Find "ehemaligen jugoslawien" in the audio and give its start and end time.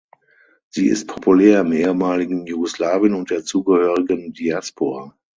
1.73-3.13